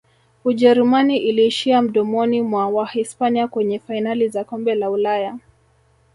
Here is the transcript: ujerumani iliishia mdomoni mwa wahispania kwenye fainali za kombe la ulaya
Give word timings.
ujerumani 0.45 1.17
iliishia 1.17 1.81
mdomoni 1.81 2.41
mwa 2.41 2.67
wahispania 2.67 3.47
kwenye 3.47 3.79
fainali 3.79 4.27
za 4.29 4.43
kombe 4.43 4.75
la 4.75 4.89
ulaya 4.89 5.37